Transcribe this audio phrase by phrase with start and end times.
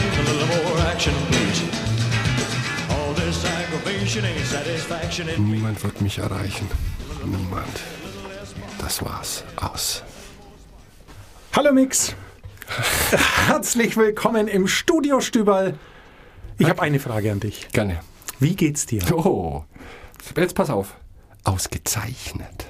[0.00, 1.62] a little more action, please.
[2.90, 5.50] All this aggravation ain't satisfaction in.
[5.50, 6.68] Niemand wird mich erreichen.
[7.24, 7.80] Niemand.
[8.78, 9.44] Das war's.
[9.56, 10.02] Aus.
[11.54, 12.14] Hallo Mix.
[13.46, 15.78] Herzlich willkommen im Studio Stüberl.
[16.58, 17.68] Ich habe eine Frage an dich.
[17.72, 18.00] Gerne.
[18.38, 19.02] Wie geht's dir?
[19.12, 19.64] Oh,
[20.36, 20.96] jetzt pass auf.
[21.44, 22.66] Ausgezeichnet.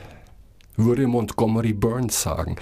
[0.77, 2.57] Würde Montgomery Burns sagen.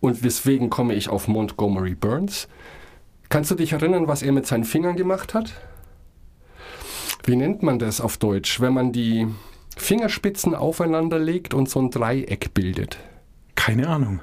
[0.00, 2.48] Und weswegen komme ich auf Montgomery Burns?
[3.32, 5.54] Kannst du dich erinnern, was er mit seinen Fingern gemacht hat?
[7.24, 9.26] Wie nennt man das auf Deutsch, wenn man die
[9.74, 12.98] Fingerspitzen aufeinander legt und so ein Dreieck bildet?
[13.54, 14.20] Keine Ahnung.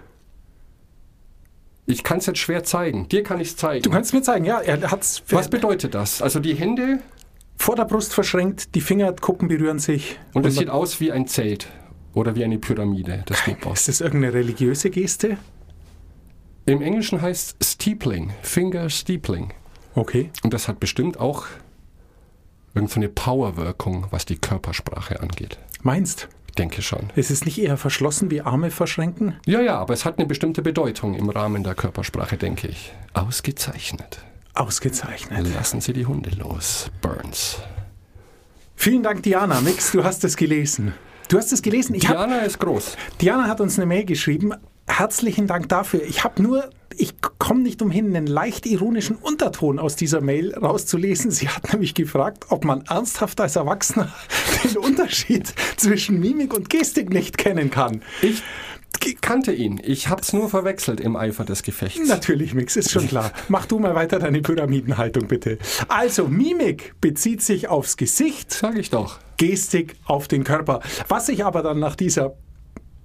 [1.88, 3.10] Ich kann es jetzt schwer zeigen.
[3.10, 3.82] Dir kann ich es zeigen.
[3.82, 6.22] Du kannst mir zeigen, ja, er hat's was bedeutet das?
[6.22, 7.00] Also die Hände
[7.58, 10.20] vor der Brust verschränkt, die Fingerkuppen berühren sich.
[10.36, 11.68] und es sieht aus wie ein Zelt
[12.14, 13.24] oder wie eine Pyramide.
[13.26, 13.48] Das.
[13.48, 15.40] Ist das irgendeine religiöse Geste?
[16.70, 19.54] Im Englischen heißt Steepling, Finger Steepling.
[19.96, 20.30] Okay.
[20.44, 21.48] Und das hat bestimmt auch
[22.76, 25.58] irgendeine Powerwirkung, was die Körpersprache angeht.
[25.82, 26.30] Meinst?
[26.60, 27.10] Denke schon.
[27.16, 29.34] Ist es nicht eher verschlossen wie Arme verschränken?
[29.48, 32.94] Ja, ja, aber es hat eine bestimmte Bedeutung im Rahmen der Körpersprache, denke ich.
[33.14, 34.20] Ausgezeichnet.
[34.54, 35.52] Ausgezeichnet.
[35.56, 37.58] Lassen Sie die Hunde los, Burns.
[38.76, 39.60] Vielen Dank, Diana.
[39.62, 40.94] Mix, du hast es gelesen.
[41.30, 41.96] Du hast es gelesen.
[41.96, 42.96] Ich hab, Diana ist groß.
[43.22, 44.54] Diana hat uns eine Mail geschrieben.
[44.90, 46.02] Herzlichen Dank dafür.
[46.04, 51.32] Ich habe nur, ich komme nicht umhin, einen leicht ironischen Unterton aus dieser Mail rauszulesen.
[51.32, 54.14] Sie hat nämlich gefragt, ob man ernsthaft als Erwachsener
[54.64, 58.02] den Unterschied zwischen Mimik und Gestik nicht kennen kann.
[58.22, 58.42] Ich
[59.22, 59.80] kannte ihn.
[59.84, 62.08] Ich hab's nur verwechselt im Eifer des Gefechts.
[62.08, 63.32] Natürlich, Mix, ist schon klar.
[63.48, 65.58] Mach du mal weiter deine Pyramidenhaltung, bitte.
[65.88, 69.20] Also, Mimik bezieht sich aufs Gesicht, Sag ich doch.
[69.38, 70.82] Gestik auf den Körper.
[71.08, 72.36] Was ich aber dann nach dieser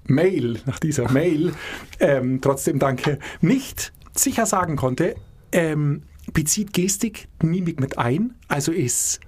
[0.06, 1.53] Mail, nach dieser Mail,
[2.00, 5.15] ähm, trotzdem danke, nicht sicher sagen konnte,
[5.53, 8.34] ähm, bezieht Gestik Mimik mit ein?
[8.48, 9.20] Also ist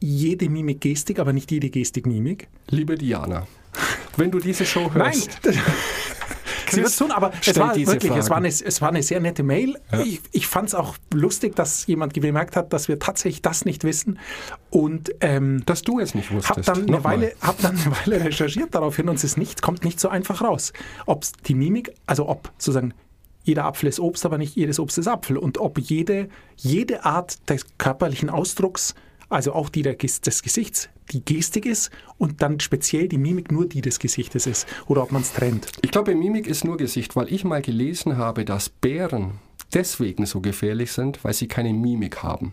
[0.00, 2.48] jede Mimik Gestik, aber nicht jede Gestik Mimik?
[2.68, 3.46] Liebe Diana,
[4.16, 5.20] wenn du diese Show Nein!
[6.70, 9.42] Sie wird tun, aber es war wirklich, es war, eine, es war eine sehr nette
[9.42, 9.78] Mail.
[10.04, 13.84] Ich, ich fand es auch lustig, dass jemand gemerkt hat, dass wir tatsächlich das nicht
[13.84, 14.18] wissen.
[14.70, 16.68] Und ähm, dass du es nicht habe wusstest.
[16.68, 17.04] dann, eine.
[17.04, 20.42] Weile, hab dann eine Weile recherchiert daraufhin und es ist nicht, kommt nicht so einfach
[20.42, 20.72] raus.
[21.06, 22.94] Ob die Mimik, also ob sozusagen
[23.44, 25.36] jeder Apfel ist Obst, aber nicht jedes Obst ist Apfel.
[25.36, 28.94] Und ob jede, jede Art des körperlichen Ausdrucks,
[29.28, 33.80] also auch die des Gesichts, die Gestik ist und dann speziell die Mimik nur die
[33.80, 34.66] des Gesichtes ist.
[34.86, 35.68] Oder ob man es trennt.
[35.82, 39.32] Ich glaube, Mimik ist nur Gesicht, weil ich mal gelesen habe, dass Bären
[39.72, 42.52] deswegen so gefährlich sind, weil sie keine Mimik haben.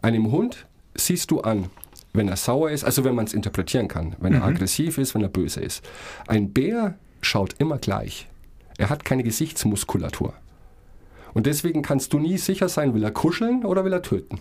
[0.00, 1.70] Einem Hund siehst du an,
[2.12, 5.22] wenn er sauer ist, also wenn man es interpretieren kann, wenn er aggressiv ist, wenn
[5.22, 5.82] er böse ist.
[6.26, 8.28] Ein Bär schaut immer gleich.
[8.78, 10.34] Er hat keine Gesichtsmuskulatur.
[11.34, 14.40] Und deswegen kannst du nie sicher sein, will er kuscheln oder will er töten.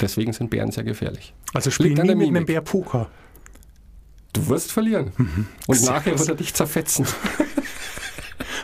[0.00, 1.34] Deswegen sind Bären sehr gefährlich.
[1.54, 2.46] Also spielen nie mit einem.
[2.46, 3.10] Bär Poker.
[4.32, 5.12] Du wirst verlieren.
[5.66, 7.06] Und nachher wird er dich zerfetzen.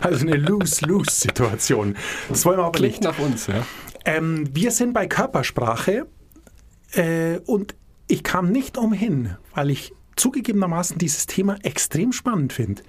[0.01, 1.97] Also eine Lose-Lose-Situation.
[2.29, 3.05] Das wollen wir aber Klingt nicht.
[3.05, 3.67] nach uns, ja.
[4.05, 6.07] Ähm, wir sind bei Körpersprache
[6.93, 7.75] äh, und
[8.07, 12.83] ich kam nicht umhin, weil ich zugegebenermaßen dieses Thema extrem spannend finde,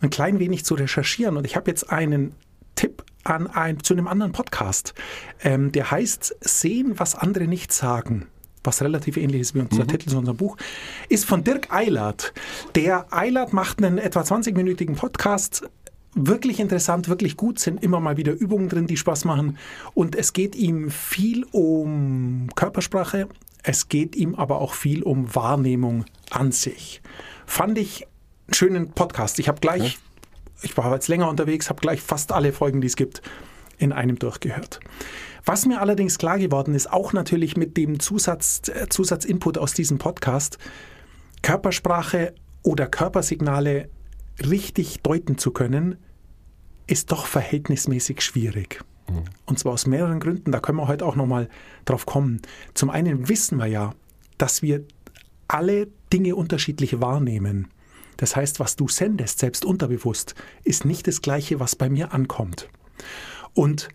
[0.00, 1.36] ein klein wenig zu recherchieren.
[1.36, 2.34] Und ich habe jetzt einen
[2.76, 4.94] Tipp an ein, zu einem anderen Podcast.
[5.42, 8.28] Ähm, der heißt Sehen, was andere nicht sagen.
[8.62, 10.56] Was relativ ähnlich ist wie unser Titel zu unserem Buch,
[11.08, 12.32] ist von Dirk Eilert.
[12.74, 15.68] Der Eilert macht einen etwa 20-minütigen Podcast
[16.16, 19.58] wirklich interessant, wirklich gut, sind immer mal wieder Übungen drin, die Spaß machen.
[19.94, 23.28] Und es geht ihm viel um Körpersprache,
[23.62, 27.02] es geht ihm aber auch viel um Wahrnehmung an sich.
[27.44, 28.06] Fand ich
[28.46, 29.38] einen schönen Podcast.
[29.38, 29.98] Ich habe gleich,
[30.62, 33.22] ich war jetzt länger unterwegs, habe gleich fast alle Folgen, die es gibt,
[33.78, 34.80] in einem durchgehört.
[35.44, 39.98] Was mir allerdings klar geworden ist, auch natürlich mit dem Zusatz, äh, Zusatzinput aus diesem
[39.98, 40.58] Podcast,
[41.42, 43.88] Körpersprache oder Körpersignale
[44.40, 45.96] richtig deuten zu können,
[46.86, 48.84] ist doch verhältnismäßig schwierig.
[49.44, 51.48] Und zwar aus mehreren Gründen, da können wir heute auch nochmal
[51.84, 52.42] drauf kommen.
[52.74, 53.94] Zum einen wissen wir ja,
[54.36, 54.84] dass wir
[55.48, 57.68] alle Dinge unterschiedlich wahrnehmen.
[58.16, 60.34] Das heißt, was du sendest, selbst unterbewusst,
[60.64, 62.68] ist nicht das gleiche, was bei mir ankommt.
[63.54, 63.88] Und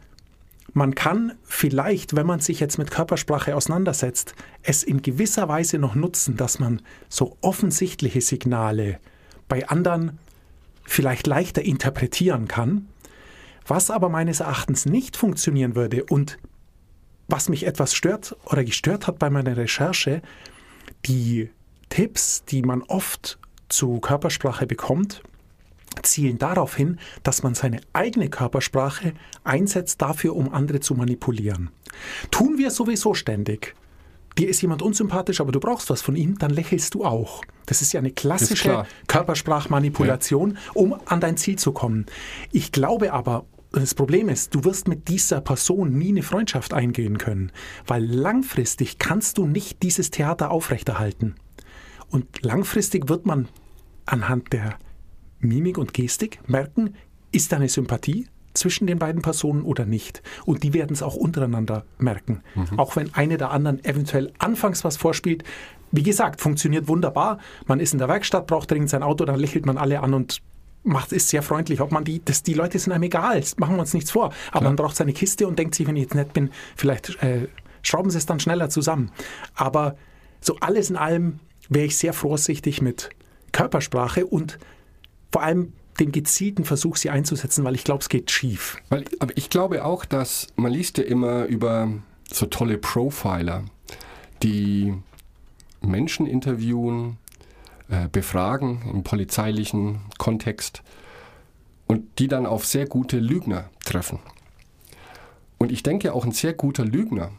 [0.73, 5.95] man kann vielleicht, wenn man sich jetzt mit Körpersprache auseinandersetzt, es in gewisser Weise noch
[5.95, 8.99] nutzen, dass man so offensichtliche Signale
[9.49, 10.17] bei anderen
[10.83, 12.87] vielleicht leichter interpretieren kann.
[13.67, 16.37] Was aber meines Erachtens nicht funktionieren würde und
[17.27, 20.21] was mich etwas stört oder gestört hat bei meiner Recherche,
[21.05, 21.49] die
[21.89, 23.39] Tipps, die man oft
[23.71, 25.23] zu Körpersprache bekommt,
[26.03, 29.13] zielen darauf hin, dass man seine eigene Körpersprache
[29.43, 31.69] einsetzt dafür, um andere zu manipulieren.
[32.31, 33.75] Tun wir sowieso ständig.
[34.37, 37.43] Dir ist jemand unsympathisch, aber du brauchst was von ihm, dann lächelst du auch.
[37.65, 38.85] Das ist ja eine klassische.
[39.07, 42.05] Körpersprachmanipulation, um an dein Ziel zu kommen.
[42.51, 47.17] Ich glaube aber, das Problem ist, du wirst mit dieser Person nie eine Freundschaft eingehen
[47.17, 47.51] können,
[47.87, 51.35] weil langfristig kannst du nicht dieses Theater aufrechterhalten.
[52.11, 53.47] Und langfristig wird man
[54.05, 54.77] anhand der
[55.39, 56.95] Mimik und Gestik merken,
[57.31, 60.21] ist da eine Sympathie zwischen den beiden Personen oder nicht.
[60.45, 62.43] Und die werden es auch untereinander merken.
[62.77, 65.43] Auch wenn eine der anderen eventuell anfangs was vorspielt.
[65.91, 67.39] Wie gesagt, funktioniert wunderbar.
[67.65, 70.41] Man ist in der Werkstatt, braucht dringend sein Auto, dann lächelt man alle an und
[70.83, 71.79] macht ist sehr freundlich.
[71.79, 74.33] Ob man die, das, die Leute sind einem egal, machen wir uns nichts vor.
[74.51, 77.47] Aber man braucht seine Kiste und denkt sich, wenn ich jetzt nett bin, vielleicht äh,
[77.81, 79.11] schrauben sie es dann schneller zusammen.
[79.55, 79.95] Aber
[80.41, 81.39] so alles in allem
[81.71, 83.09] wäre ich sehr vorsichtig mit
[83.53, 84.59] Körpersprache und
[85.31, 88.77] vor allem den gezielten Versuch, sie einzusetzen, weil ich glaube, es geht schief.
[88.89, 91.89] Weil, aber ich glaube auch, dass man liest ja immer über
[92.31, 93.63] so tolle Profiler,
[94.43, 94.93] die
[95.81, 97.17] Menschen interviewen,
[97.89, 100.83] äh, befragen im polizeilichen Kontext
[101.87, 104.19] und die dann auf sehr gute Lügner treffen.
[105.57, 107.31] Und ich denke, auch ein sehr guter Lügner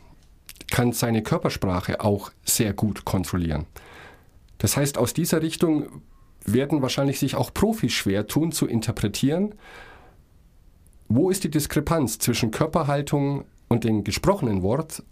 [0.71, 3.67] kann seine Körpersprache auch sehr gut kontrollieren.
[4.63, 6.03] Das heißt, aus dieser Richtung
[6.45, 9.57] werden wahrscheinlich sich auch Profis schwer tun zu interpretieren,
[11.09, 15.03] wo ist die Diskrepanz zwischen Körperhaltung und dem gesprochenen Wort,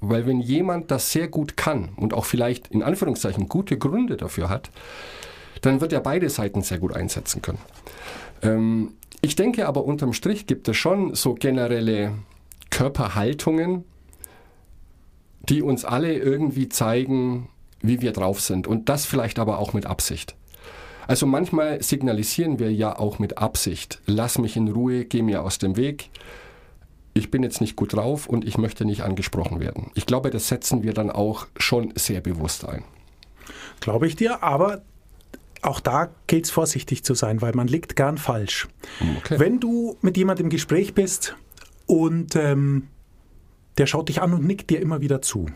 [0.00, 4.48] weil wenn jemand das sehr gut kann und auch vielleicht in Anführungszeichen gute Gründe dafür
[4.48, 4.72] hat,
[5.60, 7.60] dann wird er beide Seiten sehr gut einsetzen können.
[8.42, 12.14] Ähm, ich denke aber unterm Strich gibt es schon so generelle
[12.70, 13.84] Körperhaltungen,
[15.48, 17.48] die uns alle irgendwie zeigen,
[17.82, 18.66] wie wir drauf sind.
[18.66, 20.34] Und das vielleicht aber auch mit Absicht.
[21.06, 25.58] Also manchmal signalisieren wir ja auch mit Absicht, lass mich in Ruhe, geh mir aus
[25.58, 26.08] dem Weg.
[27.14, 29.90] Ich bin jetzt nicht gut drauf und ich möchte nicht angesprochen werden.
[29.94, 32.84] Ich glaube, das setzen wir dann auch schon sehr bewusst ein.
[33.80, 34.82] Glaube ich dir, aber
[35.62, 38.68] auch da gilt es vorsichtig zu sein, weil man liegt gern falsch.
[39.18, 39.40] Okay.
[39.40, 41.34] Wenn du mit jemandem im Gespräch bist
[41.86, 42.86] und ähm,
[43.78, 45.46] der schaut dich an und nickt dir immer wieder zu.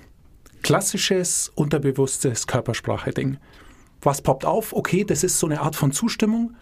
[0.65, 3.37] Klassisches, unterbewusstes Körpersprache-Ding.
[4.03, 4.73] Was poppt auf?
[4.73, 6.57] Okay, das ist so eine Art von Zustimmung.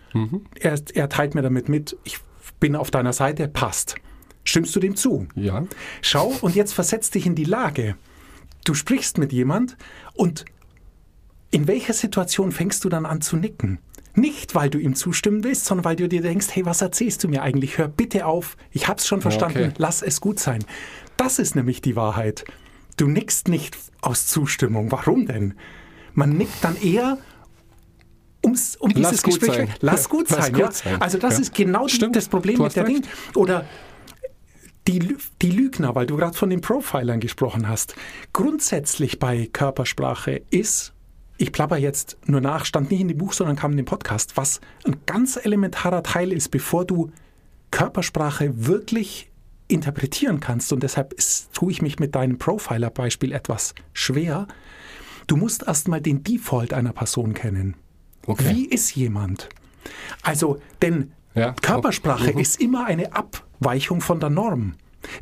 [0.61, 2.19] Er, er teilt mir damit mit, ich
[2.61, 3.97] bin auf deiner Seite, passt.
[4.45, 5.27] Stimmst du dem zu?
[5.35, 5.65] Ja.
[6.01, 7.97] Schau, und jetzt versetz dich in die Lage.
[8.65, 9.77] Du sprichst mit jemand
[10.15, 10.45] und
[11.51, 13.79] in welcher Situation fängst du dann an zu nicken?
[14.15, 17.29] Nicht, weil du ihm zustimmen willst, sondern weil du dir denkst, hey, was erzählst du
[17.29, 17.79] mir eigentlich?
[17.79, 19.75] Hör bitte auf, ich hab's schon verstanden, okay.
[19.79, 20.65] lass es gut sein.
[21.17, 22.45] Das ist nämlich die Wahrheit.
[22.97, 24.91] Du nickst nicht aus Zustimmung.
[24.93, 25.55] Warum denn?
[26.15, 27.19] Man nickt dann eher,
[28.45, 29.57] ums, um dieses Lass gut Gespräch.
[29.57, 29.75] sein.
[29.81, 30.73] Lass gut Lass sein, gut ja.
[30.73, 31.01] sein.
[31.01, 31.41] Also das Ja.
[31.41, 32.17] ist genau Stimmt.
[32.17, 32.97] das Problem mit der Ding.
[32.99, 33.37] recht.
[33.37, 33.65] Oder
[34.89, 37.95] die, die Lügner, weil du gerade von den Profilern gesprochen hast.
[38.33, 40.93] Grundsätzlich bei Körpersprache ist,
[41.39, 44.37] ich plapper jetzt nur nach, stand nicht in dem Buch, sondern kam in dem Podcast,
[44.37, 47.11] was ein ganz elementarer Teil ist, bevor du
[47.71, 49.31] Körpersprache wirklich
[49.73, 50.73] interpretieren kannst.
[50.73, 54.47] Und deshalb ist, tue ich mich mit deinem Profiler-Beispiel etwas schwer.
[55.27, 57.75] Du musst erstmal den Default einer Person kennen.
[58.27, 58.55] Okay.
[58.55, 59.49] Wie ist jemand?
[60.23, 62.35] Also, denn Ja, Körpersprache okay.
[62.35, 62.41] Mhm.
[62.41, 64.75] ist immer eine Abweichung von der Norm.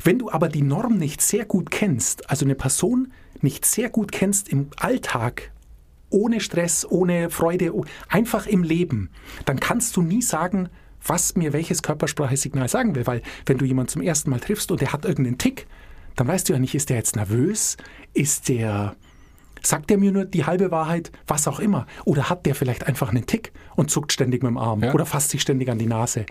[0.03, 3.11] Wenn du aber die Norm nicht sehr gut kennst, also eine Person
[3.41, 5.51] nicht sehr gut kennst im Alltag,
[6.11, 9.09] ohne Stress, ohne Freude, oh- einfach im Leben,
[9.45, 10.69] dann kannst du nie sagen,
[11.05, 13.07] was mir welches Körpersprachesignal sagen will.
[13.07, 15.67] Weil wenn du jemanden zum ersten Mal triffst und der hat irgendeinen Tick,
[16.15, 17.77] dann weißt du ja nicht, ist der jetzt nervös?
[18.13, 18.95] Ist der,
[19.63, 21.11] sagt der mir nur die halbe Wahrheit?
[21.27, 21.87] Was auch immer.
[22.05, 24.93] Oder hat der vielleicht einfach einen Tick und zuckt ständig mit dem Arm Ja.
[24.93, 26.25] oder fasst sich ständig an die Nase?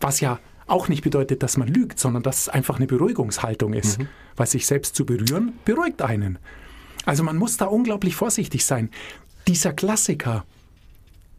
[0.00, 3.98] Was ja auch nicht bedeutet, dass man lügt, sondern dass es einfach eine Beruhigungshaltung ist.
[4.36, 6.38] Weil sich selbst zu berühren, beruhigt einen.
[7.06, 8.90] Also man muss da unglaublich vorsichtig sein.
[9.46, 10.44] Dieser Klassiker,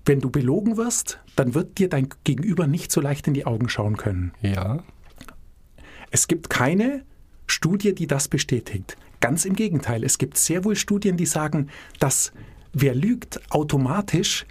[0.06, 3.70] wenn du belogen wirst, dann wird dir dein Gegenüber nicht so leicht in die Augen
[3.70, 4.32] schauen können.
[4.42, 4.84] Ja.
[6.12, 7.04] Es gibt keine
[7.48, 8.98] Studie, die das bestätigt.
[9.22, 12.32] Ganz im Gegenteil, es gibt sehr wohl Studien, die sagen, dass
[12.74, 14.46] wer lügt, automatisch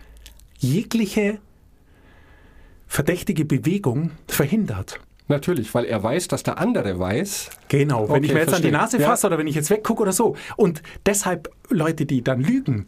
[0.58, 1.38] jegliche
[2.86, 5.00] verdächtige Bewegung verhindert.
[5.28, 7.50] Natürlich, weil er weiß, dass der andere weiß.
[7.68, 8.72] Genau, wenn Okay, ich mir jetzt an die verstehe.
[8.72, 9.08] Nase Ja.
[9.08, 10.36] fasse oder wenn ich jetzt weggucke oder so.
[10.56, 12.86] Und deshalb Leute, die dann lügen,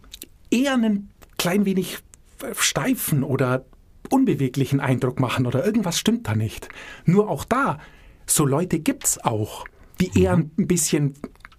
[0.50, 1.99] eher einen klein wenig
[2.54, 3.64] steifen oder
[4.11, 6.68] unbeweglichen Eindruck machen oder irgendwas stimmt da nicht.
[7.04, 7.78] Nur auch da,
[8.26, 9.64] so Leute gibt's auch,
[10.00, 11.14] die eher ein bisschen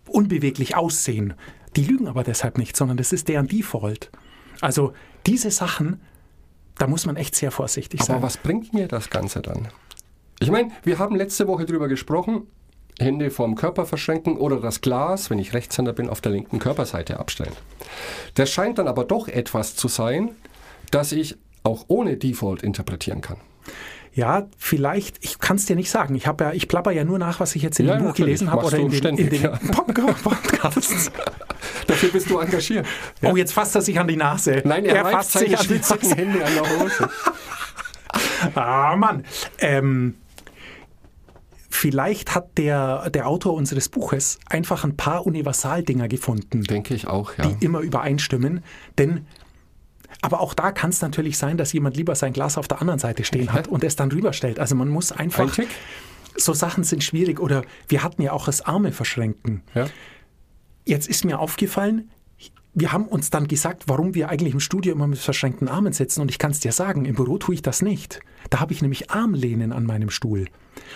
[0.07, 1.35] unbeweglich aussehen.
[1.75, 4.11] Die lügen aber deshalb nicht, sondern das ist deren Default.
[4.59, 4.93] Also
[5.25, 6.01] diese Sachen
[6.81, 8.15] da muss man echt sehr vorsichtig sein.
[8.15, 9.67] Aber was bringt mir das Ganze dann?
[10.39, 12.47] Ich meine, wir haben letzte Woche drüber gesprochen,
[12.99, 17.19] Hände vorm Körper verschränken oder das Glas, wenn ich Rechtshänder bin, auf der linken Körperseite
[17.19, 17.53] abstellen.
[18.33, 20.31] Das scheint dann aber doch etwas zu sein,
[20.91, 23.37] das ich auch ohne Default interpretieren kann.
[24.13, 26.15] Ja, vielleicht, ich kann es dir nicht sagen.
[26.15, 28.51] Ich, ja, ich plapper ja nur nach, was ich jetzt in Ja, dem Buch gelesen
[28.51, 29.57] habe oder in den, in den ja.
[30.23, 31.11] Podcasts.
[31.87, 32.85] Dafür bist du engagiert.
[33.21, 34.63] Oh, jetzt fasst er sich an die Nase.
[34.65, 36.15] Nein, er, reibt fasst sich an die Nase.
[36.15, 37.09] Hände an der Hose.
[38.55, 39.23] Ah, Mann.
[39.59, 40.15] Ähm,
[41.69, 47.37] vielleicht hat der, der Autor unseres Buches einfach ein paar Universaldinger gefunden, Denke ich auch,
[47.37, 47.45] ja.
[47.45, 48.63] die immer übereinstimmen.
[48.97, 49.27] Denn,
[50.21, 52.99] aber auch da kann es natürlich sein, dass jemand lieber sein Glas auf der anderen
[52.99, 54.59] Seite stehen hat und es dann rüberstellt.
[54.59, 55.57] Also man muss einfach.
[55.57, 55.67] Ein.
[56.37, 57.39] So Sachen sind schwierig.
[57.39, 59.63] Oder wir hatten ja auch das Arme verschränken.
[59.75, 59.87] Ja.
[60.85, 62.09] Jetzt ist mir aufgefallen,
[62.73, 66.21] wir haben uns dann gesagt, warum wir eigentlich im Studio immer mit verschränkten Armen sitzen.
[66.21, 68.21] Und ich kann es dir sagen, im Büro tue ich das nicht.
[68.49, 70.47] Da habe ich nämlich Armlehnen an meinem Stuhl.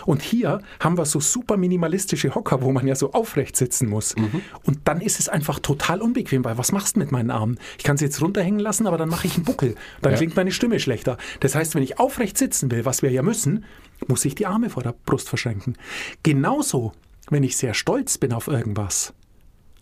[0.06, 4.16] Und hier haben wir so super minimalistische Hocker, wo man ja so aufrecht sitzen muss.
[4.64, 7.60] Und dann ist es einfach total unbequem, weil was machst du mit meinen Armen?
[7.78, 9.76] Ich kann sie jetzt runterhängen lassen, aber dann mache ich einen Buckel.
[10.02, 10.18] Dann Ja.
[10.18, 11.18] klingt meine Stimme schlechter.
[11.40, 13.66] Das heißt, wenn ich aufrecht sitzen will, was wir ja müssen,
[14.08, 15.78] muss ich die Arme vor der Brust verschränken.
[16.24, 16.92] Genauso,
[17.30, 19.14] wenn ich sehr stolz bin auf irgendwas,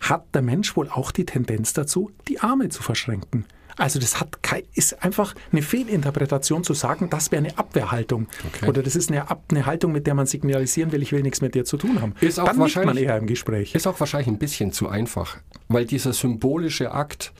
[0.00, 3.46] hat der Mensch wohl auch die Tendenz dazu, die Arme zu verschränken.
[3.76, 4.38] Also das hat
[4.74, 8.28] ist einfach eine Fehlinterpretation zu sagen, das wäre eine Abwehrhaltung.
[8.54, 8.68] Okay.
[8.68, 11.40] Oder das ist eine, Ab eine Haltung, mit der man signalisieren will, ich will nichts
[11.40, 12.14] mit dir zu tun haben.
[12.20, 13.74] Ist auch Dann nickt man wahrscheinlich- eher im Gespräch.
[13.74, 15.38] Ist auch wahrscheinlich ein bisschen zu einfach,
[15.68, 17.32] weil dieser symbolische Akt,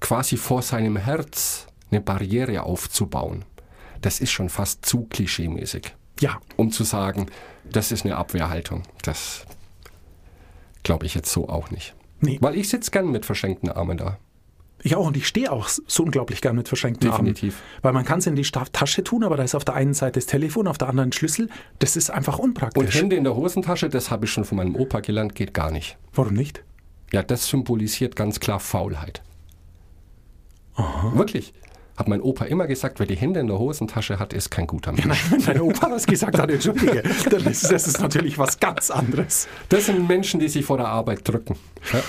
[0.00, 3.44] quasi vor seinem Herz eine Barriere aufzubauen,
[4.00, 7.26] das ist schon fast zu klischeemäßig, Ja, um zu sagen,
[7.70, 8.84] das ist eine Abwehrhaltung.
[9.02, 9.44] Das
[10.84, 11.94] glaube ich jetzt so auch nicht.
[12.20, 14.18] nee, Weil ich sitze gern mit verschränkten Armen da.
[14.82, 17.56] Ich auch und ich stehe auch so unglaublich gern mit verschränkten Definitiv.
[17.56, 17.82] Armen.
[17.82, 20.20] Weil man kann es in die Tasche tun, aber da ist auf der einen Seite
[20.20, 21.48] das Telefon, auf der anderen Schlüssel.
[21.80, 22.94] Das ist einfach Und unpraktisch.
[22.94, 25.96] Hände in der Hosentasche, das habe ich schon von meinem Opa gelernt, geht gar nicht.
[26.12, 26.62] Warum nicht?
[27.12, 29.22] Ja, das symbolisiert ganz klar Faulheit.
[31.14, 31.54] Wirklich.
[31.96, 34.92] Hat mein Opa immer gesagt, wer die Hände in der Hosentasche hat, ist kein guter
[34.92, 35.06] Mensch.
[35.06, 38.92] Nein, wenn dein Opa das gesagt hat, entschuldige, dann ist das ist natürlich was ganz
[38.92, 39.48] anderes.
[39.68, 41.56] Das sind Menschen, die sich vor der Arbeit drücken.
[41.92, 42.00] Ja.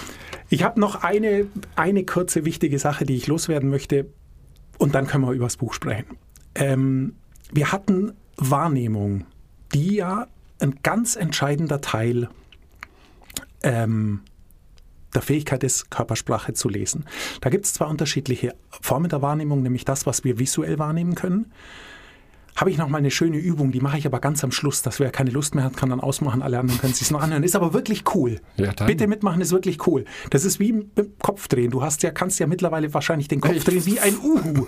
[0.50, 4.08] Ich habe noch eine, eine kurze wichtige Sache, die ich loswerden möchte,
[4.77, 6.18] und dann können wir über das Buch sprechen.
[6.56, 7.15] Ähm,
[7.51, 9.25] wir hatten Wahrnehmung,
[9.74, 10.27] die ja
[10.60, 12.29] ein ganz entscheidender Teil
[13.62, 14.22] ähm,
[15.13, 17.06] der Fähigkeit ist, Körpersprache zu lesen.
[17.41, 21.51] Da gibt es zwei unterschiedliche Formen der Wahrnehmung, nämlich das, was wir visuell wahrnehmen können.
[22.60, 25.00] Habe ich noch mal eine schöne Übung, die mache ich aber ganz am Schluss, dass
[25.00, 27.44] wer keine Lust mehr hat, kann dann ausmachen, alle anderen können sich noch anhören.
[27.44, 28.42] Ist aber wirklich cool.
[28.58, 28.74] Ja.
[28.86, 30.04] Bitte mitmachen, ist wirklich cool.
[30.30, 31.72] Das ist wie mit Kopfdrehen.
[31.72, 34.68] Du hast ja, kannst ja mittlerweile wahrscheinlich den Kopf drehen wie ein Uhu.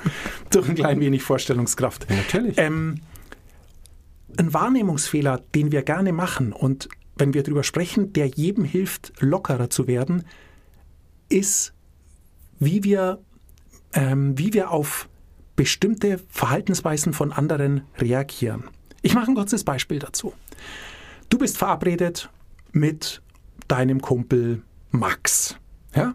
[0.51, 2.07] Durch ein klein wenig Vorstellungskraft.
[2.09, 2.57] Natürlich.
[2.57, 3.01] Ähm,
[4.37, 9.69] ein Wahrnehmungsfehler, den wir gerne machen und wenn wir darüber sprechen, der jedem hilft, lockerer
[9.69, 10.23] zu werden,
[11.27, 11.73] ist,
[12.57, 13.19] wie wir,
[13.93, 15.09] ähm, wie wir auf
[15.55, 18.65] bestimmte Verhaltensweisen von anderen reagieren.
[19.01, 20.33] Ich mache ein kurzes Beispiel dazu.
[21.29, 22.29] Du bist verabredet
[22.71, 23.21] mit
[23.67, 25.55] deinem Kumpel Max
[25.95, 26.13] ja?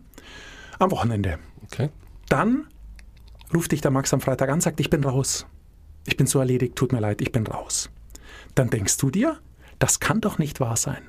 [0.78, 1.38] am Wochenende.
[1.64, 1.90] Okay.
[2.28, 2.66] Dann
[3.54, 5.46] ruft dich der Max am Freitag an, sagt, ich bin raus.
[6.06, 7.90] Ich bin so erledigt, tut mir leid, ich bin raus.
[8.54, 9.38] Dann denkst du dir,
[9.78, 11.02] das kann doch nicht wahr sein.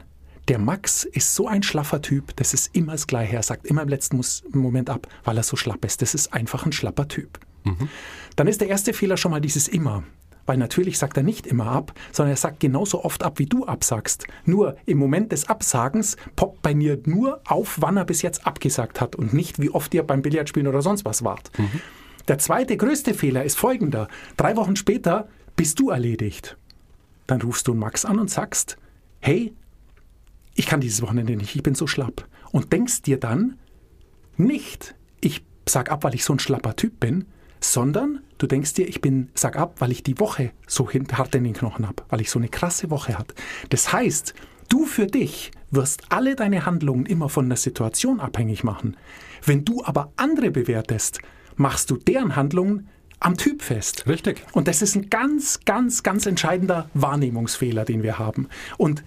[0.48, 3.36] Der Max ist so ein schlaffer Typ, das ist immer das Gleiche.
[3.36, 6.02] Er sagt immer im letzten Moment ab, weil er so schlapp ist.
[6.02, 7.40] Das ist einfach ein schlapper Typ.
[8.36, 10.04] Dann ist der erste Fehler schon mal dieses immer.
[10.46, 13.66] Weil natürlich sagt er nicht immer ab, sondern er sagt genauso oft ab, wie du
[13.66, 14.28] absagst.
[14.46, 19.02] Nur im Moment des Absagens poppt bei mir nur auf, wann er bis jetzt abgesagt
[19.02, 21.52] hat und nicht, wie oft ihr beim Billardspielen oder sonst was wart.
[22.30, 24.08] Der zweite größte Fehler ist folgender.
[24.38, 26.58] Drei Wochen später bist du erledigt.
[27.26, 28.78] Dann rufst du Max an und sagst,
[29.20, 29.54] hey,
[30.56, 32.26] ich kann dieses Wochenende nicht, ich bin so schlapp.
[32.52, 33.58] Und denkst dir dann
[34.38, 37.26] nicht, ich sag ab, weil ich so ein schlapper Typ bin,
[37.60, 41.44] sondern du denkst dir, ich bin, sag ab, weil ich die Woche so hart in
[41.44, 43.36] den Knochen habe, weil ich so eine krasse Woche hatte.
[43.70, 44.34] Das heißt,
[44.70, 48.96] du für dich wirst alle deine Handlungen immer von der Situation abhängig machen.
[49.44, 51.20] Wenn du aber andere bewertest,
[51.56, 54.08] machst du deren Handlungen am Typ fest.
[54.08, 54.44] Richtig.
[54.54, 58.48] Und das ist ein ganz, ganz, ganz entscheidender Wahrnehmungsfehler, den wir haben.
[58.78, 59.04] Und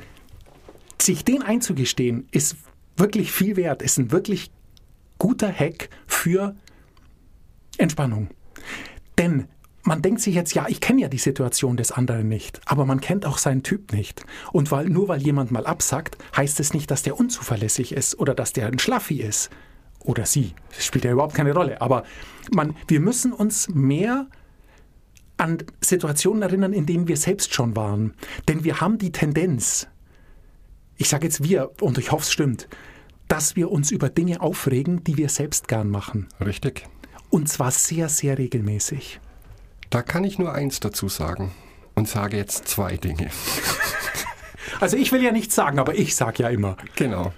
[1.01, 2.57] sich den einzugestehen, ist
[2.97, 4.51] wirklich viel wert, ist ein wirklich
[5.19, 6.55] guter Hack für
[7.79, 8.29] Entspannung.
[9.21, 9.49] Denn
[9.83, 13.03] man denkt sich jetzt, ja, ich kenne ja die Situation des anderen nicht, aber man
[13.03, 14.25] kennt auch seinen Typ nicht.
[14.51, 18.35] Und weil, nur weil jemand mal absagt, heißt es nicht, dass der unzuverlässig ist oder
[18.35, 19.51] dass der ein Schlaffi ist.
[20.03, 20.55] Oder sie.
[20.75, 21.83] Das spielt ja überhaupt keine Rolle.
[21.83, 22.05] Aber
[22.55, 24.27] man, wir müssen uns mehr
[25.37, 28.15] an Situationen erinnern, in denen wir selbst schon waren.
[28.49, 29.89] Denn wir haben die Tendenz,
[30.97, 32.69] ich sage jetzt wir, und ich hoffe es stimmt,
[33.29, 36.29] dass wir uns über Dinge aufregen, die wir selbst gern machen.
[36.41, 36.87] Richtig.
[37.31, 39.21] Und zwar sehr, sehr regelmäßig.
[39.89, 41.53] Da kann ich nur eins dazu sagen
[41.95, 43.31] und sage jetzt zwei Dinge.
[44.79, 46.77] Also ich will ja nichts sagen, aber ich sage ja immer.
[46.97, 47.33] Genau.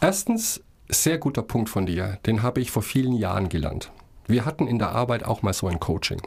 [0.00, 3.90] Erstens, sehr guter Punkt von dir, den habe ich vor vielen Jahren gelernt.
[4.26, 6.22] Wir hatten in der Arbeit auch mal so ein Coaching.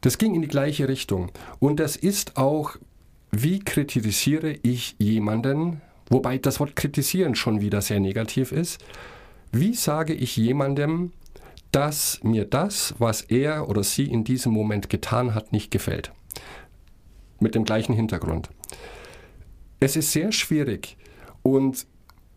[0.00, 1.30] Das ging in die gleiche Richtung.
[1.60, 2.76] Und das ist auch,
[3.30, 8.84] wie kritisiere ich jemanden, wobei das Wort kritisieren schon wieder sehr negativ ist.
[9.52, 11.12] Wie sage ich jemandem,
[11.72, 16.12] dass mir das, was er oder sie in diesem Moment getan hat, nicht gefällt?
[17.40, 18.50] Mit dem gleichen Hintergrund.
[19.80, 20.96] Es ist sehr schwierig
[21.42, 21.86] und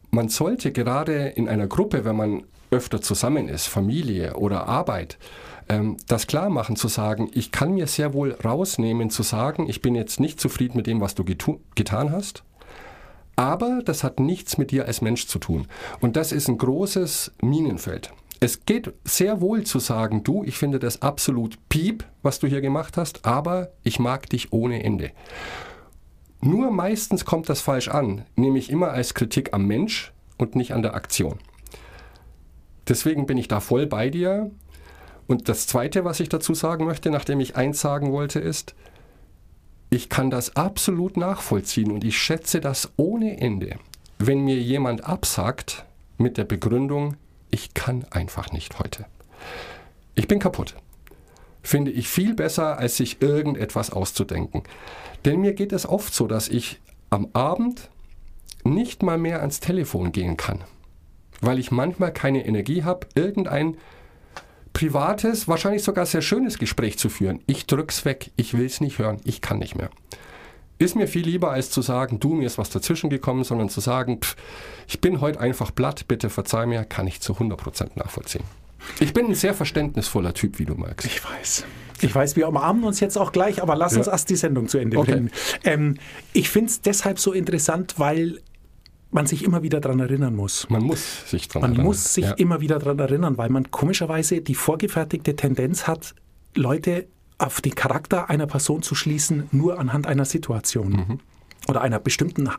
[0.10, 5.18] man sollte gerade in einer Gruppe, wenn man öfter zusammen ist, Familie oder Arbeit,
[5.70, 9.82] ähm, das klar machen, zu sagen, ich kann mir sehr wohl rausnehmen, zu sagen, ich
[9.82, 12.44] bin jetzt nicht zufrieden mit dem, was du getan hast,
[13.36, 15.68] aber das hat nichts mit dir als Mensch zu tun.
[16.00, 18.14] Und das ist ein großes Minenfeld.
[18.46, 22.62] Es geht sehr wohl zu sagen, du, ich finde das absolut piep, was du hier
[22.62, 25.10] gemacht hast, aber ich mag dich ohne Ende.
[26.42, 30.84] Nur meistens kommt das falsch an, nämlich immer als Kritik am Mensch und nicht an
[30.84, 31.40] der Aktion.
[32.88, 34.52] Deswegen bin ich da voll bei dir.
[35.26, 38.76] Und das Zweite, was ich dazu sagen möchte, nachdem ich eins sagen wollte, ist,
[39.90, 43.80] ich kann das absolut nachvollziehen und ich schätze das ohne Ende,
[44.20, 45.84] wenn mir jemand absagt
[46.20, 47.18] mit der Begründung,
[47.52, 49.06] ich kann einfach nicht heute.
[50.16, 50.76] Ich bin kaputt.
[51.62, 54.64] Finde ich viel besser, als sich irgendetwas auszudenken.
[55.26, 57.90] Denn mir geht es oft so, dass ich am Abend
[58.64, 60.64] nicht mal mehr ans Telefon gehen kann,
[61.42, 63.78] weil ich manchmal keine Energie habe, irgendein
[64.74, 67.40] privates, wahrscheinlich sogar sehr schönes Gespräch zu führen.
[67.48, 69.90] Ich drück's weg, ich will's nicht hören, ich kann nicht mehr.
[70.78, 73.80] Ist mir viel lieber, als zu sagen, du, mir ist was dazwischen gekommen, sondern zu
[73.80, 74.36] sagen, pff,
[74.88, 78.44] ich bin heute einfach platt, bitte verzeih mir, kann ich zu 100% nachvollziehen.
[79.00, 81.08] Ich bin ein sehr verständnisvoller Typ, wie du magst.
[81.08, 81.66] Ich weiß.
[82.02, 84.00] Ich weiß, wir umarmen uns jetzt auch gleich, aber lass Ja.
[84.00, 85.12] uns erst die Sendung zu Ende Okay.
[85.14, 85.32] bringen.
[85.64, 85.96] Ähm,
[86.34, 88.42] ich finde es deshalb so interessant, weil
[89.12, 90.70] man sich immer wieder daran erinnern muss.
[90.70, 91.86] Man muss sich dran Man erinnern.
[91.88, 92.32] muss sich ja.
[92.34, 96.14] immer wieder daran erinnern, weil man komischerweise die vorgefertigte Tendenz hat,
[96.54, 97.08] Leute
[97.38, 101.20] auf den Charakter einer Person zu schließen, nur anhand einer Situation Mhm.
[101.68, 102.50] oder einer bestimmten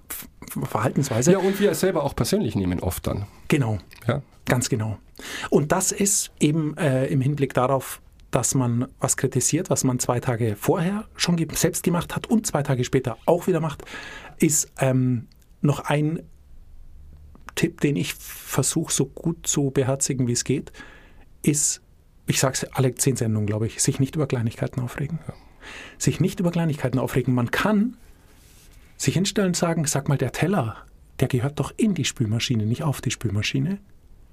[0.65, 1.33] Verhaltensweise.
[1.33, 3.27] Ja, und wir es selber auch persönlich nehmen oft dann.
[3.49, 4.23] Genau, Ja.
[4.45, 4.99] ganz genau.
[5.51, 10.21] Und das ist eben äh, im Hinblick darauf, dass man was kritisiert, was man zwei
[10.21, 13.83] Tage vorher schon ge selbst gemacht hat und zwei Tage später auch wieder macht,
[14.39, 15.29] ist ähm,
[15.63, 16.21] noch ein
[17.55, 20.73] Tipp, den ich versuche so gut zu beherzigen, wie es geht,
[21.43, 21.81] ist,
[22.27, 25.19] ich sage es alle zehn Sendungen, glaube ich, sich nicht über Kleinigkeiten aufregen.
[25.99, 27.35] Sich nicht über Kleinigkeiten aufregen.
[27.35, 27.97] Man kann
[28.97, 30.77] sich hinstellen und sagen, sag mal, der Teller,
[31.21, 33.79] der gehört doch in die Spülmaschine, nicht auf die Spülmaschine.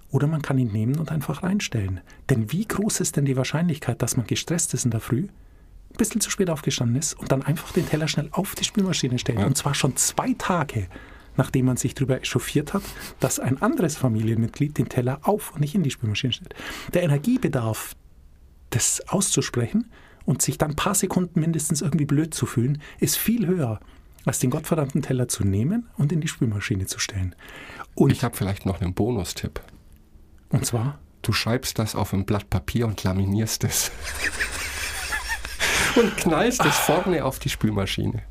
[0.09, 2.01] Oder man kann ihn nehmen und einfach reinstellen.
[2.29, 5.97] Denn wie groß ist denn die Wahrscheinlichkeit, dass man gestresst ist in der Früh, ein
[5.97, 9.39] bisschen zu spät aufgestanden ist und dann einfach den Teller schnell auf die Spülmaschine stellt?
[9.39, 10.87] Und zwar schon zwei Tage,
[11.37, 12.83] nachdem man sich darüber echauffiert hat,
[13.19, 16.55] dass ein anderes Familienmitglied den Teller auf und nicht in die Spülmaschine stellt.
[16.93, 17.95] Der Energiebedarf,
[18.69, 19.91] das auszusprechen
[20.25, 23.79] und sich dann ein paar Sekunden mindestens irgendwie blöd zu fühlen, ist viel höher,
[24.25, 27.35] als den gottverdammten Teller zu nehmen und in die Spülmaschine zu stellen.
[27.95, 29.61] Und, Ich habe vielleicht noch einen Bonustipp.
[30.49, 33.91] und zwar, Du schreibst das auf ein Blatt Papier und laminierst es.
[35.95, 38.23] und knallst es vorne auf die Spülmaschine.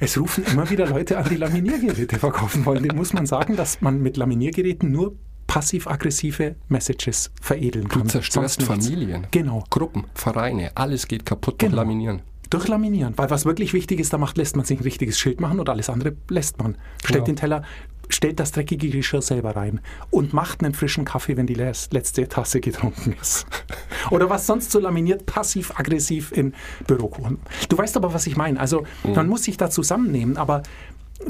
[0.00, 2.82] Es rufen immer wieder Leute an, die Laminiergeräte verkaufen wollen.
[2.82, 8.08] Dem muss man sagen, dass man mit Laminiergeräten nur passiv-aggressive Messages veredeln Du kann.
[8.08, 8.86] zerstörst Sonst nichts.
[8.88, 9.64] Familien, Genau.
[9.70, 11.82] Gruppen, Vereine, alles geht kaputt durch Genau.
[11.82, 12.22] Laminieren.
[12.50, 13.14] Durch Laminieren.
[13.16, 15.68] Weil was wirklich wichtig ist, da macht, lässt man sich ein richtiges Schild machen und
[15.68, 16.76] alles andere lässt man.
[17.00, 17.24] Stellt Genau.
[17.26, 17.62] den Teller,
[18.10, 19.80] stellt das dreckige Geschirr selber rein
[20.10, 23.46] und macht einen frischen Kaffee, wenn die letzte Tasse getrunken ist.
[24.10, 26.52] Oder was sonst so laminiert, passiv-aggressiv in
[26.86, 27.38] Bürokuchen.
[27.70, 28.60] Du weißt aber, was ich meine.
[28.60, 30.62] Also man muss sich da zusammennehmen, aber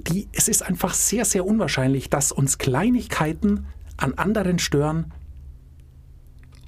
[0.08, 3.66] die, es ist einfach sehr, sehr unwahrscheinlich, dass uns Kleinigkeiten
[3.96, 5.12] an anderen stören,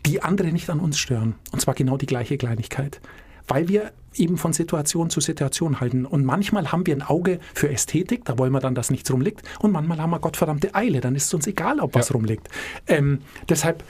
[0.06, 1.34] die andere nicht an uns stören.
[1.52, 3.00] Und zwar genau die gleiche Kleinigkeit.
[3.48, 6.04] Weil wir eben von Situation zu Situation halten.
[6.06, 9.42] Und manchmal haben wir ein Auge für Ästhetik, da wollen wir dann, dass nichts rumliegt.
[9.60, 12.14] Und manchmal haben wir gottverdammte Eile, dann ist es uns egal, ob was Ja.
[12.14, 12.48] rumliegt.
[12.86, 13.84] Ähm, deshalb,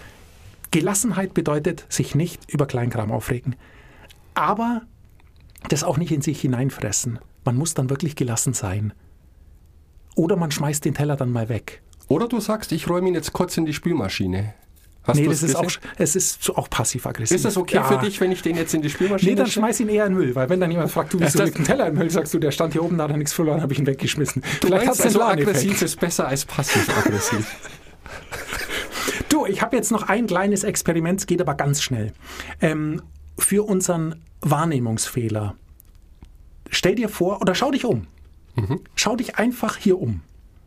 [0.73, 3.57] Gelassenheit bedeutet, sich nicht über Kleinkram aufregen.
[4.35, 4.83] Aber
[5.69, 7.19] das auch nicht in sich hineinfressen.
[7.45, 8.93] Man muss dann wirklich gelassen sein.
[10.17, 11.83] Oder man schmeißt den Teller dann mal weg.
[12.09, 14.55] Oder du sagst, ich räume ihn jetzt kurz in die Spülmaschine.
[15.05, 17.37] Hast nee, das ist auch, es ist auch passiv-aggressiv.
[17.37, 17.85] Ist das okay Ja.
[17.85, 20.13] für dich, wenn ich den jetzt in die Spielmaschine Nee, dann schmeiß ihn eher in
[20.15, 22.11] den Müll, weil wenn dann jemand fragt, du, wieso das- liegt ein Teller im Müll,
[22.11, 24.43] sagst du, der stand hier oben, da hat er nichts verloren, habe ich ihn weggeschmissen.
[24.61, 27.47] Du Vielleicht meinst also, aggressiv ist besser als passiv-aggressiv.
[29.29, 32.13] Du, ich habe jetzt noch ein kleines Experiment, es geht aber ganz schnell.
[32.61, 33.03] Ähm,
[33.39, 35.57] für unseren Wahrnehmungsfehler.
[36.71, 38.07] Stell dir vor, oder schau dich um.
[38.95, 40.23] Schau dich einfach hier um.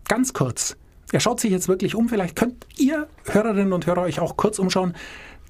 [0.07, 0.75] Ganz kurz.
[1.11, 2.07] Er schaut sich jetzt wirklich um.
[2.09, 4.93] Vielleicht könnt ihr Hörerinnen und Hörer euch auch kurz umschauen.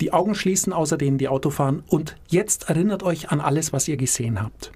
[0.01, 1.83] Die Augen schließen, außer denen, die Auto fahren.
[1.87, 4.71] Und jetzt erinnert euch an alles, was ihr gesehen habt.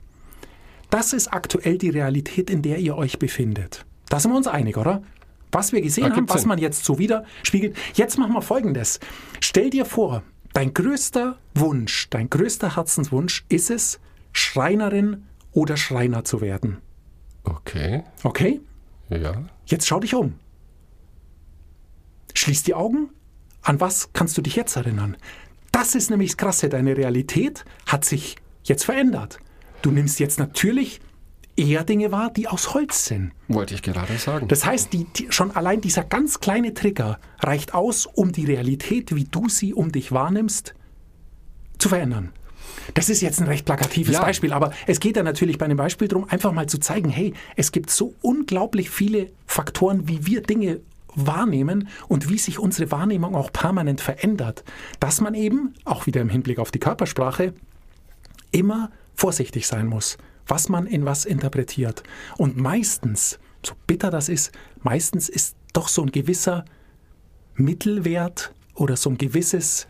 [0.89, 3.86] Das ist aktuell die Realität, in der ihr euch befindet.
[4.10, 5.02] Da sind wir uns einig, oder?
[5.52, 6.50] Was wir gesehen haben, gibt's was Sinn.
[6.50, 7.76] man jetzt so widerspiegelt.
[7.93, 9.00] Jetzt machen wir Folgendes.
[9.39, 14.00] Stell dir vor, dein größter Wunsch, dein größter Herzenswunsch ist es,
[14.34, 16.78] Schreinerin oder Schreiner zu werden.
[17.43, 18.62] Okay, Okay?
[19.10, 19.34] ja.
[19.65, 20.34] Jetzt schau dich um.
[22.34, 23.10] Schließ die Augen.
[23.62, 25.17] An was kannst du dich jetzt erinnern?
[25.72, 26.69] Das ist nämlich das Krasse.
[26.69, 29.39] Deine Realität hat sich jetzt verändert.
[29.82, 31.02] Du nimmst jetzt natürlich
[31.56, 33.32] eher Dinge wahr, die aus Holz sind.
[33.48, 34.48] Wollte ich gerade sagen.
[34.48, 39.15] Das heißt, die, die, schon allein dieser ganz kleine Trigger reicht aus, um die Realität,
[39.15, 40.74] wie du sie um dich wahrnimmst,
[41.78, 42.32] zu verändern.
[42.96, 44.22] Das ist jetzt ein recht plakatives Ja.
[44.22, 47.34] Beispiel, aber es geht ja natürlich bei einem Beispiel darum, einfach mal zu zeigen, hey,
[47.56, 50.82] es gibt so unglaublich viele Faktoren, wie wir Dinge
[51.15, 54.63] wahrnehmen und wie sich unsere Wahrnehmung auch permanent verändert,
[54.99, 57.54] dass man eben, auch wieder im Hinblick auf die Körpersprache,
[58.52, 62.04] immer vorsichtig sein muss, was man in was interpretiert.
[62.38, 66.65] Und meistens, so bitter das ist, meistens ist doch so ein gewisser
[67.56, 69.88] Mittelwert oder so ein gewisses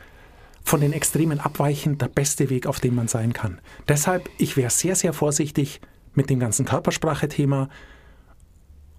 [0.63, 3.59] von den Extremen abweichen der beste Weg, auf dem man sein kann.
[3.88, 5.81] Deshalb, ich wäre sehr, sehr vorsichtig
[6.13, 7.69] mit dem ganzen Körpersprache-Thema.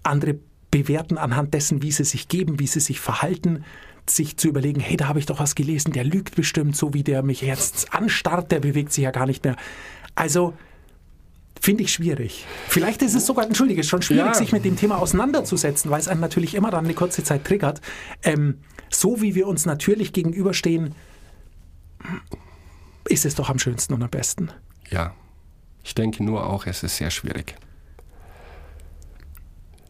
[0.03, 0.39] Andere
[0.75, 3.63] bewerten anhand dessen, wie sie sich geben, wie sie sich verhalten,
[4.09, 7.01] sich zu überlegen, hey, da habe ich doch was gelesen, der lügt bestimmt, so wie
[7.01, 9.55] der mich jetzt anstarrt, der bewegt sich ja gar nicht mehr.
[10.15, 10.53] Also,
[11.61, 12.45] finde ich schwierig.
[12.67, 14.33] Vielleicht ist es sogar, entschuldige, schon schwierig, Ja.
[14.33, 17.79] sich mit dem Thema auseinanderzusetzen, weil es einen natürlich immer dann eine kurze Zeit triggert.
[18.21, 18.59] Ähm,
[18.89, 20.93] so wie wir uns natürlich gegenüberstehen,
[23.07, 24.49] ist es doch am schönsten und am besten.
[24.89, 25.13] Ja,
[25.83, 27.55] ich denke nur auch, es ist sehr schwierig.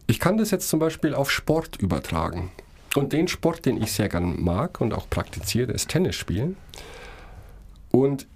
[0.06, 2.50] Ich kann das jetzt zum Beispiel auf Sport übertragen.
[2.94, 6.56] Und den Sport, den ich sehr gern mag und auch praktiziere, ist Tennis spielen.
[7.90, 8.26] Und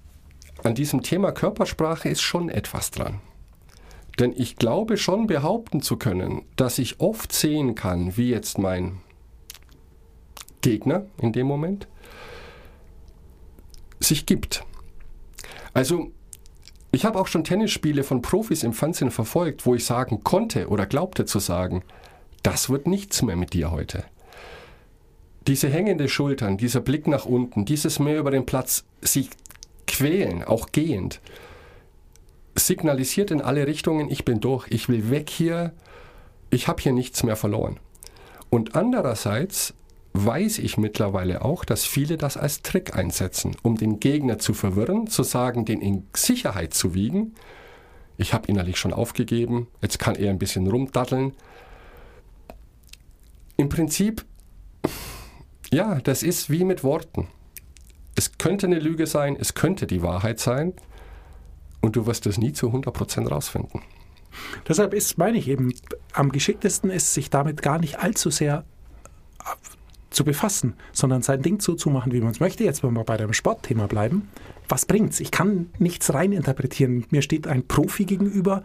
[0.64, 3.20] an diesem Thema Körpersprache ist schon etwas dran.
[4.18, 9.00] Denn ich glaube schon behaupten zu können, dass ich oft sehen kann, wie jetzt mein
[10.60, 11.88] Gegner in dem Moment
[14.00, 14.64] sich gibt.
[15.72, 16.10] Also
[16.92, 20.86] ich habe auch schon Tennisspiele von Profis im Fernsehen verfolgt, wo ich sagen konnte oder
[20.86, 21.82] glaubte zu sagen,
[22.42, 24.04] das wird nichts mehr mit dir heute.
[25.46, 29.30] Diese hängende Schultern, dieser Blick nach unten, dieses mehr über den Platz, sich
[29.86, 31.20] quälen, auch gehend,
[32.54, 35.72] signalisiert in alle Richtungen, ich bin durch, ich will weg hier,
[36.50, 37.78] ich habe hier nichts mehr verloren.
[38.50, 39.74] Und andererseits
[40.12, 45.06] weiß ich mittlerweile auch, dass viele das als Trick einsetzen, um den Gegner zu verwirren,
[45.06, 47.34] zu sagen, den in Sicherheit zu wiegen.
[48.16, 51.32] Ich habe innerlich schon aufgegeben, jetzt kann er ein bisschen rumdatteln.
[53.56, 54.24] Im Prinzip,
[55.72, 57.28] ja, das ist wie mit Worten.
[58.14, 60.74] Es könnte eine Lüge sein, es könnte die Wahrheit sein
[61.80, 63.82] und du wirst es nie zu 100% rausfinden.
[64.68, 65.72] Deshalb ist, meine ich eben,
[66.12, 68.64] am geschicktesten ist, sich damit gar nicht allzu sehr
[70.10, 72.64] zu befassen, sondern sein Ding zuzumachen, wie man es möchte.
[72.64, 74.28] Jetzt, wenn wir bei dem Sportthema bleiben,
[74.68, 75.20] was bringt's?
[75.20, 77.06] Ich kann nichts reininterpretieren.
[77.10, 78.62] Mir steht ein Profi gegenüber,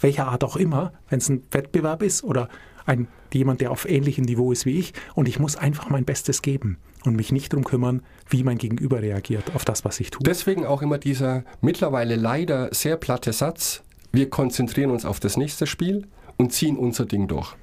[0.00, 2.48] welcher Art auch immer, wenn es ein Wettbewerb ist oder
[2.86, 6.42] ein, jemand, der auf ähnlichem Niveau ist wie ich, und ich muss einfach mein Bestes
[6.42, 10.22] geben und mich nicht darum kümmern, wie mein Gegenüber reagiert auf das, was ich tue.
[10.24, 13.82] Deswegen auch immer dieser mittlerweile leider sehr platte Satz,
[14.12, 16.06] wir konzentrieren uns auf das nächste Spiel
[16.38, 17.54] und ziehen unser Ding durch.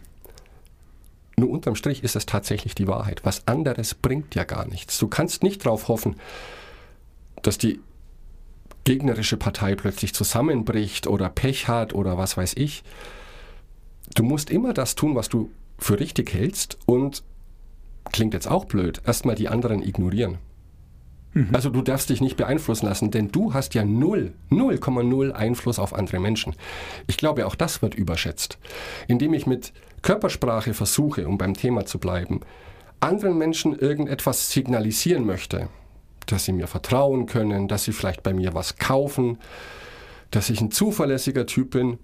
[1.37, 3.25] Nur unterm Strich ist es tatsächlich die Wahrheit.
[3.25, 4.97] Was anderes bringt ja gar nichts.
[4.99, 6.15] Du kannst nicht darauf hoffen,
[7.41, 7.79] dass die
[8.85, 12.83] gegnerische Partei plötzlich zusammenbricht oder Pech hat oder was weiß ich.
[14.13, 17.23] Du musst immer das tun, was du für richtig hältst und
[18.11, 20.37] klingt jetzt auch blöd, erstmal die anderen ignorieren.
[21.51, 25.93] Also du darfst dich nicht beeinflussen lassen, denn du hast ja null, 0,0 Einfluss auf
[25.93, 26.55] andere Menschen.
[27.07, 28.57] Ich glaube, auch das wird überschätzt.
[29.09, 29.73] Indem ich mit
[30.05, 32.41] Körpersprache versuche, um beim Thema zu bleiben,
[32.99, 35.67] anderen Menschen irgendetwas signalisieren möchte,
[36.27, 39.39] dass sie mir vertrauen können, dass sie vielleicht bei mir was kaufen,
[40.29, 41.97] dass ich ein zuverlässiger Typ bin.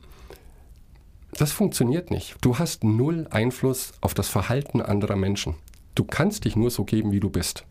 [1.34, 2.38] Das funktioniert nicht.
[2.42, 5.54] Du hast null Einfluss auf das Verhalten anderer Menschen.
[5.94, 7.66] Du kannst dich nur so geben, wie du bist.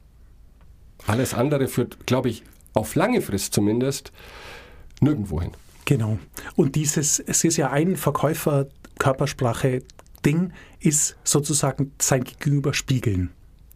[1.08, 4.12] Alles andere führt, glaube ich, auf lange Frist zumindest
[5.00, 5.50] nirgendwo hin.
[5.86, 6.20] Genau.
[6.54, 7.96] Und dieses, es ist ja ein
[10.22, 13.30] Verkäufer-Körpersprache-Ding, ist sozusagen sein Gegenüber spiegeln.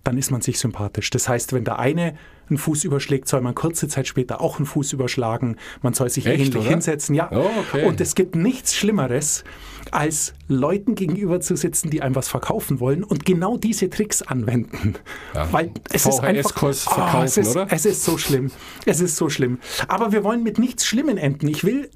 [0.05, 1.09] Dann ist man sich sympathisch.
[1.11, 2.15] Das heißt, wenn der eine
[2.51, 5.57] einen Fuß überschlägt, soll man kurze Zeit später auch einen Fuß überschlagen.
[5.81, 6.69] Man soll sich Echt, ähnlich oder?
[6.69, 7.15] hinsetzen.
[7.15, 7.31] Ja.
[7.33, 7.87] Oh, okay.
[7.87, 9.45] Und es gibt nichts Schlimmeres,
[9.93, 14.97] als Leuten gegenüber zu sitzen, die einem was verkaufen wollen und genau diese Tricks anwenden.
[15.35, 15.51] Ja.
[15.53, 17.67] Weil es ist einfach Oh, es, ist, oder?
[17.71, 18.51] es ist so schlimm.
[18.85, 19.59] Es ist so schlimm.
[19.89, 21.49] Aber wir wollen mit nichts Schlimmen enden.
[21.49, 21.89] Ich will,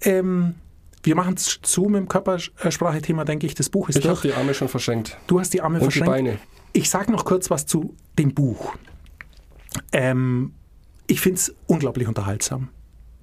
[0.00, 0.56] ähm,
[1.02, 3.54] wir machen es zu mit dem Körpersprache-Thema, denke ich.
[3.54, 5.18] Das Buch ist Ich habe die Arme schon verschränkt.
[5.26, 6.10] Du hast die Arme Und die verschränkt.
[6.10, 6.38] Beine.
[6.72, 8.74] Ich sage noch kurz was zu dem Buch.
[9.92, 10.54] Ähm,
[11.06, 12.68] ich finde es unglaublich unterhaltsam.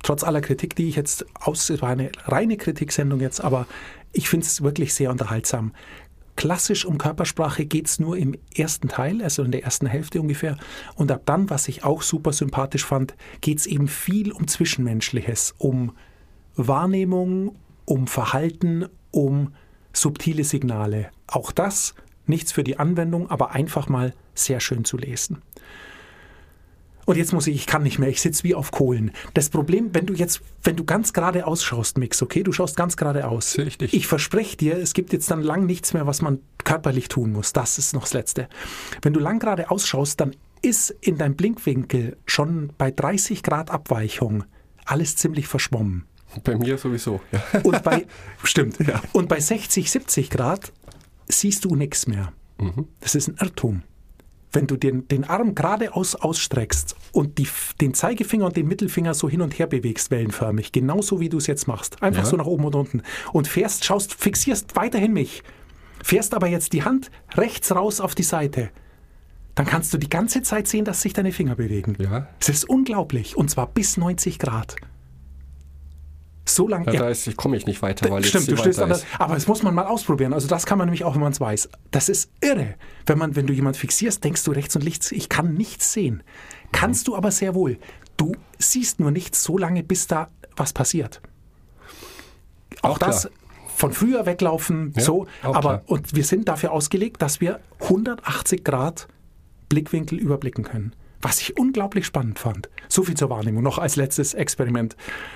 [0.03, 3.65] Trotz aller Kritik, die ich jetzt aus, es war eine reine Kritiksendung jetzt, aber
[4.11, 5.73] ich finde es wirklich sehr unterhaltsam.
[6.35, 10.57] Klassisch um Körpersprache geht es nur im ersten Teil, also in der ersten Hälfte ungefähr.
[10.95, 15.53] Und ab dann, was ich auch super sympathisch fand, geht es eben viel um Zwischenmenschliches,
[15.57, 15.91] um
[16.55, 17.55] Wahrnehmung,
[17.89, 19.53] um Verhalten, um
[19.93, 21.09] subtile Signale.
[21.27, 21.95] Auch das
[22.27, 25.41] nichts für die Anwendung, aber einfach mal sehr schön zu lesen.
[27.05, 29.11] Und jetzt muss ich, ich kann nicht mehr, ich sitze wie auf Kohlen.
[29.33, 32.95] Das Problem, wenn du jetzt, wenn du ganz gerade ausschaust, Mix, okay, du schaust ganz
[32.95, 33.53] gerade aus.
[33.53, 33.79] Dich.
[33.81, 37.51] Ich verspreche dir, es gibt jetzt dann lang nichts mehr, was man körperlich tun muss.
[37.51, 38.47] Das ist noch das Letzte.
[39.01, 44.43] Wenn du lang gerade ausschaust, dann ist in deinem Blinkwinkel schon bei 30 Grad Abweichung
[44.85, 46.05] alles ziemlich verschwommen.
[46.43, 47.21] Bei mir sowieso.
[47.31, 47.61] Ja.
[47.63, 48.05] Und bei,
[48.43, 48.77] stimmt.
[49.13, 50.71] Und bei 60, 70 Grad
[51.27, 52.31] siehst du nichts mehr.
[53.01, 53.83] Das ist ein Irrtum.
[54.51, 57.47] Wenn du den, den Arm geradeaus ausstreckst und die,
[57.81, 61.45] den Zeigefinger und den Mittelfinger so hin und her bewegst, wellenförmig, genauso wie du es
[61.47, 62.29] jetzt machst, einfach Ja.
[62.29, 65.43] so nach oben und unten, und fährst, schaust, fixierst weiterhin mich,
[66.03, 68.71] fährst aber jetzt die Hand rechts raus auf die Seite,
[69.53, 71.95] dann kannst du die ganze Zeit sehen, dass sich deine Finger bewegen.
[71.99, 72.27] Ja.
[72.39, 73.37] Es ist unglaublich.
[73.37, 74.77] Und zwar bis 90 Grad.
[76.55, 76.85] So lang.
[76.85, 79.47] Ja, da ist, komme ich nicht weiter, weil Stimmt, du stehst an der, aber das
[79.47, 80.33] muss man mal ausprobieren.
[80.33, 81.69] Also das kann man nämlich auch, wenn man es weiß.
[81.91, 82.75] Das ist irre.
[83.05, 86.23] Wenn, man, wenn du jemand fixierst, denkst du rechts und links, ich kann nichts sehen.
[86.71, 87.77] Kannst du aber sehr wohl.
[88.17, 91.21] Du siehst nur nichts so lange, bis da was passiert.
[92.81, 93.33] Auch, Auch das klar.
[93.75, 95.27] von früher weglaufen, Ja, so.
[95.41, 95.83] Aber klar.
[95.87, 99.07] und wir sind dafür ausgelegt, dass wir 180 Grad
[99.69, 100.93] Blickwinkel überblicken können.
[101.21, 102.69] Was ich unglaublich spannend fand.
[102.87, 103.61] So viel zur Wahrnehmung.
[103.61, 104.95] Noch als letztes Experiment.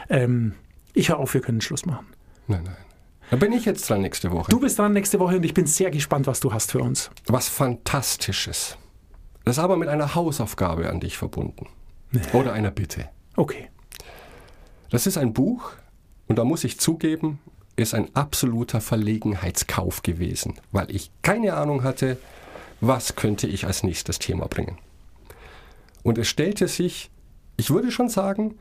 [0.10, 0.54] Ähm,
[0.94, 2.08] ich höre auf, wir können Schluss machen.
[2.48, 2.78] Nein, nein.
[3.30, 4.52] Da bin ich jetzt dran nächste Woche.
[4.52, 7.10] Du bist dran nächste Woche und ich bin sehr gespannt, was du hast für uns.
[7.28, 8.78] Was Fantastisches.
[9.46, 11.68] Das ist aber mit einer Hausaufgabe an dich verbunden.
[12.34, 13.10] Oder einer Bitte.
[13.36, 13.70] Okay.
[14.90, 15.72] Das ist ein Buch
[16.28, 17.40] und da muss ich zugeben,
[17.76, 22.18] ist ein absoluter Verlegenheitskauf gewesen, weil ich keine Ahnung hatte,
[22.82, 24.78] was könnte ich als nächstes Thema bringen.
[26.04, 27.10] Und es stellte sich,
[27.58, 28.60] ich würde schon sagen,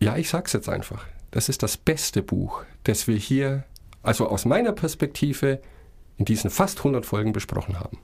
[0.00, 3.64] ja, ich sag's jetzt einfach, das ist das beste Buch, das wir hier,
[4.04, 5.60] also aus meiner Perspektive,
[6.16, 7.98] in diesen fast 100 Folgen besprochen haben.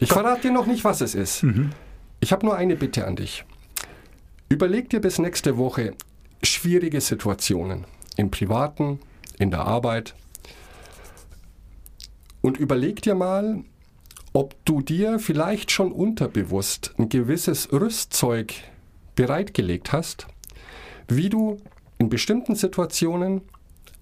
[0.00, 1.46] Ich verrate dir noch nicht, was es ist.
[2.18, 3.44] Ich habe nur eine Bitte an dich.
[4.48, 5.94] Überleg dir bis nächste Woche
[6.42, 7.84] schwierige Situationen
[8.16, 8.98] im Privaten,
[9.38, 10.16] in der Arbeit
[12.40, 13.62] und überleg dir mal,
[14.32, 18.52] ob du dir vielleicht schon unterbewusst ein gewisses Rüstzeug
[19.14, 20.26] bereitgelegt hast,
[21.10, 21.58] wie du
[21.98, 23.42] in bestimmten Situationen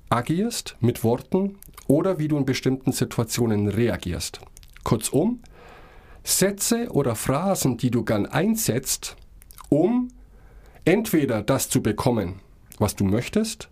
[0.09, 4.40] agierst mit Worten oder wie du in bestimmten Situationen reagierst.
[4.85, 5.40] Kurzum,
[6.25, 9.16] Sätze oder Phrasen, die du gern einsetzt,
[9.68, 10.09] um
[10.85, 12.40] entweder das zu bekommen,
[12.79, 13.68] was du möchtest,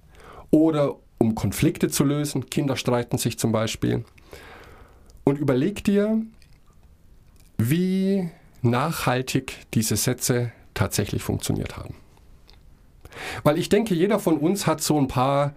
[0.50, 2.50] oder um Konflikte zu lösen.
[2.50, 4.04] Kinder streiten sich zum Beispiel.
[5.24, 6.22] Und überleg dir,
[7.58, 8.30] wie
[8.62, 11.94] nachhaltig diese Sätze tatsächlich funktioniert haben.
[13.42, 15.52] Weil ich denke, jeder von uns hat so ein paar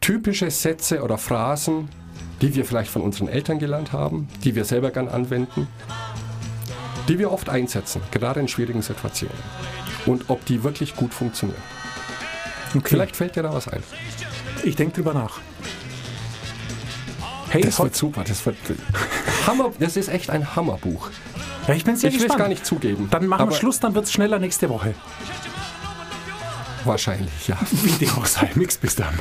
[0.00, 1.88] typische Sätze oder Phrasen,
[2.40, 5.66] die wir vielleicht von unseren Eltern gelernt haben, die wir selber gern anwenden,
[7.08, 9.36] die wir oft einsetzen, gerade in schwierigen Situationen.
[10.06, 11.60] Und ob die wirklich gut funktionieren.
[12.74, 12.82] okay.
[12.84, 13.82] Vielleicht fällt dir da was ein.
[14.62, 15.40] Ich denke drüber nach.
[17.48, 18.24] Hey, Das wird super.
[18.26, 18.56] Das wird
[19.46, 19.72] Hammer.
[19.78, 21.10] Das ist echt ein Hammerbuch.
[21.68, 22.38] ja, ich bin sehr Ich will es gespannt.
[22.40, 23.08] gar nicht zugeben.
[23.10, 24.94] Dann machen wir Schluss, dann wird es schneller nächste Woche.
[26.84, 27.58] Wahrscheinlich, ja.
[27.70, 28.50] Wie dem auch sei.
[28.54, 29.18] Nix bis dann.